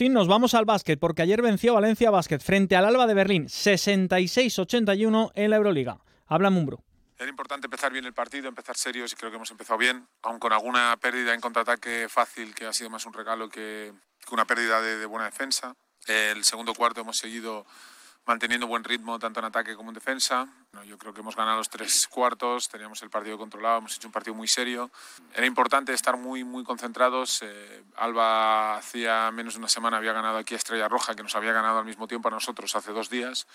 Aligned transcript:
Nos 0.00 0.26
vamos 0.26 0.54
al 0.54 0.64
básquet 0.64 0.98
porque 0.98 1.22
ayer 1.22 1.40
venció 1.40 1.74
Valencia 1.74 2.10
Básquet 2.10 2.42
frente 2.42 2.74
al 2.74 2.84
Alba 2.84 3.06
de 3.06 3.14
Berlín 3.14 3.46
66-81 3.46 5.30
en 5.34 5.50
la 5.50 5.56
Euroliga. 5.56 5.98
Habla 6.26 6.50
Mumbro. 6.50 6.82
Era 7.16 7.30
importante 7.30 7.68
empezar 7.68 7.92
bien 7.92 8.04
el 8.04 8.12
partido, 8.12 8.48
empezar 8.48 8.76
serios 8.76 9.12
y 9.12 9.16
creo 9.16 9.30
que 9.30 9.36
hemos 9.36 9.52
empezado 9.52 9.78
bien, 9.78 10.06
aun 10.22 10.40
con 10.40 10.52
alguna 10.52 10.96
pérdida 10.96 11.32
en 11.32 11.40
contraataque 11.40 12.08
fácil 12.08 12.54
que 12.54 12.66
ha 12.66 12.72
sido 12.72 12.90
más 12.90 13.06
un 13.06 13.12
regalo 13.12 13.48
que, 13.48 13.92
una 14.32 14.44
pérdida 14.44 14.82
de 14.82 15.06
buena 15.06 15.26
defensa. 15.26 15.76
El 16.08 16.42
segundo 16.42 16.74
cuarto 16.74 17.02
hemos 17.02 17.16
seguido 17.16 17.64
manteniendo 18.26 18.66
buen 18.66 18.84
ritmo 18.84 19.18
tanto 19.18 19.40
en 19.40 19.46
ataque 19.46 19.74
como 19.74 19.90
en 19.90 19.94
defensa. 19.94 20.48
yo 20.86 20.98
creo 20.98 21.12
que 21.12 21.20
hemos 21.20 21.36
ganado 21.36 21.58
los 21.58 21.68
tres 21.68 22.06
cuartos, 22.08 22.68
teníamos 22.68 23.02
el 23.02 23.10
partido 23.10 23.36
controlado, 23.38 23.78
hemos 23.78 23.96
hecho 23.96 24.08
un 24.08 24.12
partido 24.12 24.34
muy 24.34 24.48
serio. 24.48 24.90
Era 25.34 25.46
importante 25.46 25.92
estar 25.92 26.16
muy, 26.16 26.44
muy 26.44 26.64
concentrados. 26.64 27.42
Eh, 27.42 27.84
Alba 27.96 28.76
hacía 28.76 29.30
menos 29.30 29.54
de 29.54 29.58
una 29.58 29.68
semana 29.68 29.98
había 29.98 30.12
ganado 30.12 30.38
aquí 30.38 30.54
a 30.54 30.56
Estrella 30.56 30.88
Roja, 30.88 31.14
que 31.14 31.22
nos 31.22 31.36
había 31.36 31.52
ganado 31.52 31.78
al 31.78 31.84
mismo 31.84 32.08
tiempo 32.08 32.28
a 32.28 32.30
nosotros 32.30 32.74
hace 32.74 32.92
dos 32.92 33.10
días. 33.10 33.46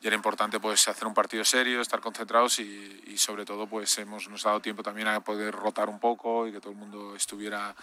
Y 0.00 0.06
era 0.06 0.16
importante 0.16 0.60
pues, 0.60 0.88
hacer 0.88 1.06
un 1.06 1.14
partido 1.14 1.44
serio, 1.44 1.80
estar 1.80 2.00
concentrados 2.00 2.58
y, 2.60 3.02
y 3.06 3.18
sobre 3.18 3.44
todo 3.44 3.66
pues, 3.66 3.98
hemos, 3.98 4.28
nos 4.28 4.42
dado 4.42 4.60
tiempo 4.60 4.82
también 4.82 5.08
a 5.08 5.20
poder 5.20 5.54
rotar 5.54 5.88
un 5.88 5.98
poco 5.98 6.46
y 6.46 6.52
que 6.52 6.60
todo 6.60 6.72
el 6.72 6.78
mundo 6.78 7.14
estuviera 7.16 7.74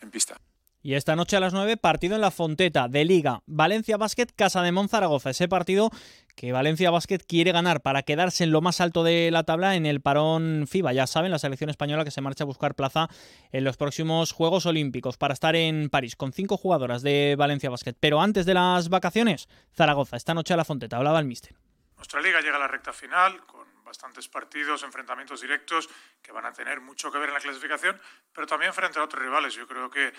en 0.00 0.10
pista. 0.10 0.36
Y 0.80 0.94
esta 0.94 1.16
noche 1.16 1.36
a 1.36 1.40
las 1.40 1.52
9, 1.52 1.76
partido 1.76 2.14
en 2.14 2.20
la 2.20 2.30
Fonteta 2.30 2.86
de 2.86 3.04
Liga. 3.04 3.42
Valencia 3.46 3.96
Basket, 3.96 4.26
Casa 4.34 4.62
de 4.62 4.70
Monzaragoza. 4.70 5.30
Ese 5.30 5.48
partido 5.48 5.90
que 6.36 6.52
Valencia 6.52 6.92
Basket 6.92 7.18
quiere 7.18 7.50
ganar 7.50 7.80
para 7.80 8.04
quedarse 8.04 8.44
en 8.44 8.52
lo 8.52 8.60
más 8.60 8.80
alto 8.80 9.02
de 9.02 9.30
la 9.32 9.42
tabla 9.42 9.74
en 9.74 9.86
el 9.86 10.00
parón 10.00 10.66
FIBA. 10.68 10.92
Ya 10.92 11.08
saben, 11.08 11.32
la 11.32 11.40
selección 11.40 11.68
española 11.68 12.04
que 12.04 12.12
se 12.12 12.20
marcha 12.20 12.44
a 12.44 12.46
buscar 12.46 12.76
plaza 12.76 13.08
en 13.50 13.64
los 13.64 13.76
próximos 13.76 14.30
Juegos 14.30 14.66
Olímpicos 14.66 15.16
para 15.16 15.34
estar 15.34 15.56
en 15.56 15.90
París 15.90 16.14
con 16.14 16.32
cinco 16.32 16.56
jugadoras 16.56 17.02
de 17.02 17.34
Valencia 17.36 17.70
Basket. 17.70 17.94
Pero 17.98 18.20
antes 18.20 18.46
de 18.46 18.54
las 18.54 18.88
vacaciones, 18.88 19.48
Zaragoza. 19.74 20.16
Esta 20.16 20.32
noche 20.32 20.54
a 20.54 20.56
la 20.56 20.64
Fonteta. 20.64 20.96
Hablaba 20.96 21.18
el 21.18 21.26
míster. 21.26 21.56
Nuestra 21.96 22.20
liga 22.20 22.40
llega 22.40 22.54
a 22.54 22.60
la 22.60 22.68
recta 22.68 22.92
final 22.92 23.44
con 23.46 23.66
bastantes 23.84 24.28
partidos, 24.28 24.84
enfrentamientos 24.84 25.40
directos 25.40 25.88
que 26.22 26.30
van 26.30 26.46
a 26.46 26.52
tener 26.52 26.80
mucho 26.80 27.10
que 27.10 27.18
ver 27.18 27.30
en 27.30 27.34
la 27.34 27.40
clasificación, 27.40 28.00
pero 28.32 28.46
también 28.46 28.72
frente 28.72 29.00
a 29.00 29.02
otros 29.02 29.20
rivales. 29.20 29.54
Yo 29.54 29.66
creo 29.66 29.90
que 29.90 30.12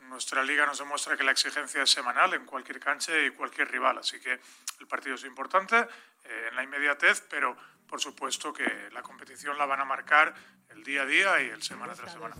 nuestra 0.00 0.42
liga 0.42 0.66
nos 0.66 0.78
demuestra 0.78 1.16
que 1.16 1.24
la 1.24 1.32
exigencia 1.32 1.82
es 1.82 1.90
semanal 1.90 2.34
en 2.34 2.44
cualquier 2.46 2.80
cancha 2.80 3.12
y 3.18 3.30
cualquier 3.30 3.70
rival, 3.70 3.98
así 3.98 4.20
que 4.20 4.40
el 4.80 4.86
partido 4.86 5.14
es 5.14 5.24
importante 5.24 5.76
eh, 5.76 6.48
en 6.50 6.56
la 6.56 6.62
inmediatez, 6.62 7.22
pero 7.28 7.56
por 7.86 8.00
supuesto 8.00 8.52
que 8.52 8.88
la 8.92 9.02
competición 9.02 9.56
la 9.58 9.66
van 9.66 9.80
a 9.80 9.84
marcar 9.84 10.34
el 10.70 10.82
día 10.82 11.02
a 11.02 11.06
día 11.06 11.42
y 11.42 11.48
el 11.48 11.62
semana 11.62 11.94
tras 11.94 12.12
semana. 12.12 12.36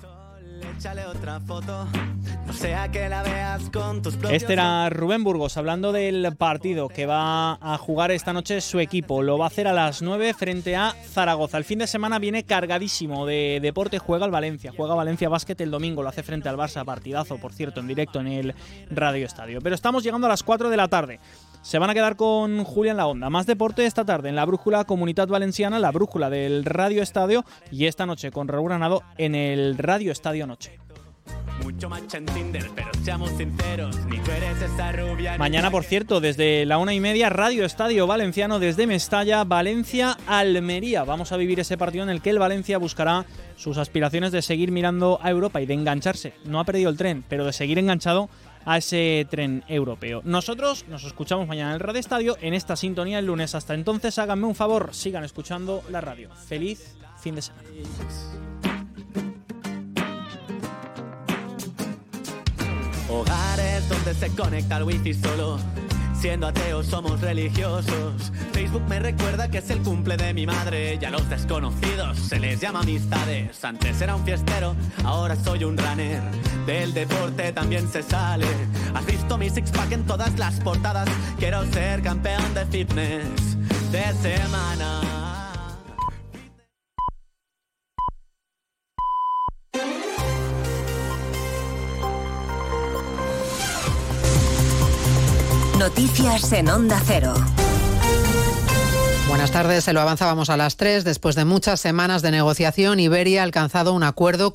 Este 4.31 4.53
era 4.53 4.89
Rubén 4.91 5.25
Burgos 5.25 5.57
hablando 5.57 5.93
del 5.93 6.35
partido 6.37 6.89
que 6.89 7.07
va 7.07 7.55
a 7.55 7.79
jugar 7.79 8.11
esta 8.11 8.33
noche 8.33 8.61
su 8.61 8.79
equipo. 8.81 9.23
Lo 9.23 9.39
va 9.39 9.47
a 9.47 9.49
hacer 9.49 9.67
a 9.67 9.73
las 9.73 10.03
9 10.03 10.35
frente 10.35 10.77
a 10.77 10.95
Zaragoza. 11.13 11.59
El 11.59 11.65
fin 11.65 11.79
de 11.79 11.87
semana 11.87 12.19
viene 12.19 12.45
cargadísimo 12.45 13.27
de 13.27 13.59
deporte. 13.61 13.99
Juega 13.99 14.27
el 14.27 14.31
Valencia. 14.31 14.73
Juega 14.77 14.95
Valencia 14.95 15.29
Básquet 15.29 15.61
el 15.61 15.71
domingo. 15.71 16.03
Lo 16.03 16.09
hace 16.09 16.23
frente 16.23 16.49
al 16.49 16.57
Barça. 16.57 16.85
Partidazo, 16.85 17.39
por 17.39 17.53
cierto, 17.53 17.81
en 17.81 17.89
directo 17.89 18.21
en 18.21 18.29
el 18.29 18.55
Radio 18.91 19.27
Estadio. 19.27 19.61
Pero 19.61 19.75
estamos 19.75 20.05
llegando 20.05 20.27
a 20.27 20.31
las 20.31 20.43
4 20.43 20.71
de 20.71 20.77
la 20.77 20.89
tarde. 20.89 21.21
Se 21.63 21.79
van 21.79 21.91
a 21.91 21.95
quedar 21.95 22.17
con 22.17 22.63
Julián 22.65 22.97
La 22.97 23.07
Onda. 23.07 23.29
Más 23.29 23.47
deporte 23.47 23.87
esta 23.87 24.05
tarde 24.05 24.29
en 24.29 24.37
la 24.37 24.45
Brújula 24.45 24.85
Comunidad 24.85 25.29
Valenciana, 25.29 25.79
la 25.79 25.91
Brújula 25.91 26.31
del 26.31 26.65
Radio 26.65 27.03
Estadio 27.03 27.45
y 27.73 27.87
esta 27.87 28.07
noche 28.07 28.31
con 28.31 28.47
Raúl 28.47 28.69
Granado 28.69 29.03
en 29.19 29.35
el 29.35 29.77
Radio 29.77 30.13
Estadio 30.13 30.47
Noche. 30.47 30.86
Mañana, 35.39 35.71
por 35.71 35.85
cierto, 35.85 36.21
desde 36.21 36.67
la 36.67 36.79
una 36.79 36.95
y 36.95 37.01
media, 37.01 37.31
Radio 37.31 37.65
Estadio 37.65 38.07
Valenciano 38.07 38.59
desde 38.59 38.87
Mestalla, 38.87 39.45
Valencia, 39.45 40.17
Almería. 40.27 41.05
Vamos 41.05 41.33
a 41.33 41.37
vivir 41.37 41.61
ese 41.61 41.77
partido 41.77 42.05
en 42.05 42.11
el 42.11 42.23
que 42.23 42.31
el 42.31 42.39
Valencia 42.39 42.79
buscará 42.79 43.25
sus 43.57 43.79
aspiraciones 43.79 44.33
de 44.33 44.43
seguir 44.43 44.71
mirando 44.71 45.19
a 45.23 45.31
Europa 45.31 45.61
y 45.61 45.67
de 45.67 45.75
engancharse. 45.75 46.35
No 46.45 46.61
ha 46.61 46.65
perdido 46.65 46.91
el 46.91 46.97
tren, 46.97 47.25
pero 47.29 47.45
de 47.45 47.53
seguir 47.53 47.79
enganchado 47.79 48.29
a 48.65 48.79
ese 48.79 49.27
tren 49.31 49.65
europeo. 49.69 50.23
Nosotros 50.25 50.85
nos 50.89 51.05
escuchamos 51.05 51.47
mañana 51.47 51.71
en 51.71 51.75
el 51.75 51.81
Radio 51.81 52.01
Estadio 52.01 52.37
en 52.41 52.55
esta 52.55 52.77
sintonía 52.77 53.19
el 53.19 53.27
lunes. 53.27 53.55
Hasta 53.55 53.75
entonces, 53.75 54.19
háganme 54.19 54.47
un 54.47 54.55
favor, 54.55 54.91
sigan 54.93 55.25
escuchando 55.25 55.83
la 55.91 56.01
radio. 56.01 56.31
Feliz 56.49 56.97
fin 57.19 57.35
de 57.35 57.43
semana. 57.43 57.69
Hogares 63.09 63.89
donde 63.89 64.15
se 64.15 64.29
conecta 64.31 64.79
el 64.79 64.85
wifi 64.85 65.15
solo. 65.15 65.59
Siendo 66.21 66.49
ateos 66.49 66.87
somos 66.87 67.21
religiosos. 67.21 68.33
Facebook 68.53 68.83
me 68.89 68.99
recuerda 68.99 69.49
que 69.49 69.59
es 69.59 69.71
el 69.71 69.81
cumple 69.81 70.17
de 70.17 70.35
mi 70.35 70.47
madre. 70.47 70.99
Y 71.01 71.05
a 71.05 71.11
los 71.11 71.29
desconocidos 71.29 72.19
se 72.19 72.41
les 72.41 72.61
llama 72.61 72.81
amistades. 72.81 73.65
Antes 73.65 74.01
era 74.01 74.17
un 74.17 74.25
fiestero, 74.25 74.75
ahora 75.05 75.37
soy 75.37 75.65
un 75.65 75.77
runner. 75.77 76.23
Del 76.67 76.95
deporte 76.95 77.53
también 77.53 77.89
se 77.89 78.03
sale. 78.03 78.47
Has 78.95 79.07
visto 79.07 79.39
mi 79.39 79.51
six 79.51 79.71
pack 79.71 79.93
en 79.93 80.05
todas 80.05 80.37
las 80.39 80.59
portadas. 80.61 81.09
Quiero 81.39 81.65
ser 81.73 82.03
campeón 82.03 82.55
de 82.55 82.67
fitness 82.67 83.57
de 83.93 84.13
semana. 84.15 85.16
Noticias 95.87 96.53
en 96.53 96.69
Onda 96.69 97.01
Cero. 97.07 97.33
Buenas 99.29 99.53
tardes, 99.53 99.85
se 99.85 99.93
lo 99.93 100.01
avanzábamos 100.01 100.51
a 100.51 100.57
las 100.57 100.77
tres. 100.77 101.05
Después 101.05 101.37
de 101.37 101.45
muchas 101.45 101.79
semanas 101.79 102.23
de 102.23 102.33
negociación, 102.33 102.99
Iberia 102.99 103.43
ha 103.43 103.45
alcanzado 103.45 103.93
un 103.93 104.03
acuerdo 104.03 104.53
con 104.53 104.55